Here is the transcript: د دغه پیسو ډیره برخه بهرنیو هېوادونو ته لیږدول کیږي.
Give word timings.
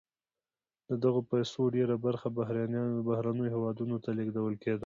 د 0.89 0.91
دغه 1.03 1.21
پیسو 1.31 1.61
ډیره 1.75 1.95
برخه 2.05 2.27
بهرنیو 3.09 3.51
هېوادونو 3.55 3.95
ته 4.03 4.09
لیږدول 4.17 4.53
کیږي. 4.63 4.79